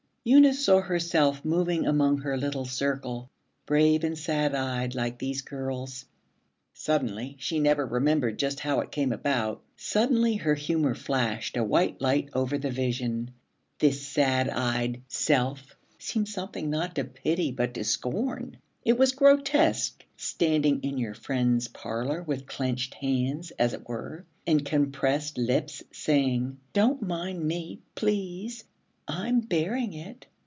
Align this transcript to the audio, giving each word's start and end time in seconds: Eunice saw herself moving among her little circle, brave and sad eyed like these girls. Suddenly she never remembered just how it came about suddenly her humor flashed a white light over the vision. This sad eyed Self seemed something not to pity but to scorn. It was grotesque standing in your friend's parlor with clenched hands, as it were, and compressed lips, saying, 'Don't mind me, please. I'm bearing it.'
Eunice 0.23 0.63
saw 0.63 0.79
herself 0.81 1.43
moving 1.43 1.87
among 1.87 2.19
her 2.19 2.37
little 2.37 2.65
circle, 2.65 3.27
brave 3.65 4.03
and 4.03 4.15
sad 4.15 4.53
eyed 4.53 4.93
like 4.93 5.17
these 5.17 5.41
girls. 5.41 6.05
Suddenly 6.75 7.37
she 7.39 7.59
never 7.59 7.83
remembered 7.87 8.37
just 8.37 8.59
how 8.59 8.81
it 8.81 8.91
came 8.91 9.11
about 9.11 9.63
suddenly 9.77 10.35
her 10.35 10.53
humor 10.53 10.93
flashed 10.93 11.57
a 11.57 11.63
white 11.63 11.99
light 12.01 12.29
over 12.33 12.59
the 12.59 12.69
vision. 12.69 13.31
This 13.79 14.05
sad 14.05 14.47
eyed 14.47 15.01
Self 15.07 15.75
seemed 15.97 16.29
something 16.29 16.69
not 16.69 16.93
to 16.97 17.03
pity 17.03 17.51
but 17.51 17.73
to 17.73 17.83
scorn. 17.83 18.57
It 18.85 18.99
was 18.99 19.13
grotesque 19.13 20.05
standing 20.17 20.81
in 20.83 20.99
your 20.99 21.15
friend's 21.15 21.67
parlor 21.67 22.21
with 22.21 22.45
clenched 22.45 22.93
hands, 22.93 23.49
as 23.57 23.73
it 23.73 23.89
were, 23.89 24.27
and 24.45 24.63
compressed 24.63 25.39
lips, 25.39 25.81
saying, 25.91 26.59
'Don't 26.73 27.01
mind 27.01 27.43
me, 27.43 27.79
please. 27.95 28.65
I'm 29.07 29.41
bearing 29.41 29.93
it.' 29.93 30.27